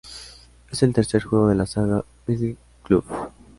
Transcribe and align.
Es 0.71 0.81
el 0.81 0.95
tercer 0.95 1.21
juego 1.21 1.49
de 1.49 1.53
la 1.53 1.67
saga 1.67 2.03
Midnight 2.25 2.57
Club. 2.81 3.05